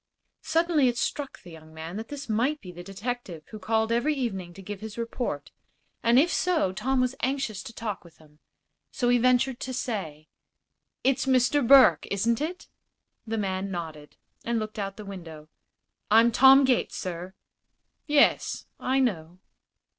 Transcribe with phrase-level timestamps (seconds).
[0.41, 4.15] Suddenly it struck the young man that this might be the detective who called every
[4.15, 5.51] evening to give his report,
[6.01, 8.39] and if so Tom was anxious to talk with him.
[8.89, 10.27] So he ventured to say:
[11.03, 11.61] "It's Mr.
[11.67, 12.67] Burke, isn't it?"
[13.27, 15.49] The man nodded, and looked out of the window.
[16.09, 17.35] "I'm Tom Gates, sir."
[18.07, 19.37] "Yes; I know."